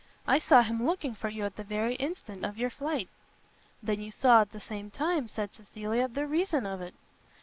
[0.25, 3.07] I saw him looking for you at the very instant of your flight."
[3.83, 6.95] "Then you saw at the same time," said Cecilia, "the reason of it."